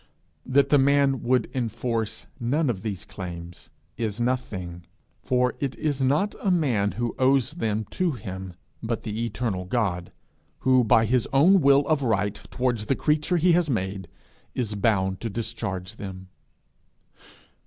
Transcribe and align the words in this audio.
That 0.47 0.69
the 0.69 0.79
man 0.79 1.21
would 1.21 1.47
enforce 1.53 2.25
none 2.39 2.71
of 2.71 2.81
these 2.81 3.05
claims, 3.05 3.69
is 3.97 4.19
nothing; 4.19 4.83
for 5.21 5.53
it 5.59 5.75
is 5.75 6.01
not 6.01 6.33
a 6.41 6.49
man 6.49 6.93
who 6.93 7.13
owes 7.19 7.51
them 7.51 7.85
to 7.91 8.13
him, 8.13 8.55
but 8.81 9.03
the 9.03 9.23
eternal 9.23 9.65
God, 9.65 10.11
who 10.61 10.83
by 10.83 11.05
his 11.05 11.27
own 11.31 11.61
will 11.61 11.85
of 11.87 12.01
right 12.01 12.33
towards 12.49 12.87
the 12.87 12.95
creature 12.95 13.37
he 13.37 13.51
has 13.51 13.69
made, 13.69 14.07
is 14.55 14.73
bound 14.73 15.21
to 15.21 15.29
discharge 15.29 15.97
them. 15.97 16.29